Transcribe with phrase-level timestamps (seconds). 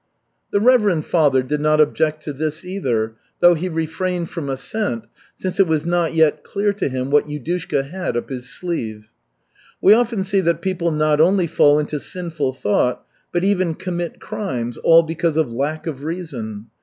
[0.51, 5.59] The reverend father did not object to this either, though he refrained from assent, since
[5.59, 9.09] it was not yet clear to him what Yudushka had up his sleeve.
[9.79, 14.79] "We often see that people not only fall into sinful thought, but even commit crimes,
[14.79, 16.71] all because of lack of reason.